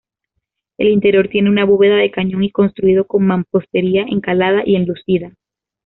[0.79, 5.35] El interior tiene una bóveda de cañón y construido con mampostería encalada y enlucida.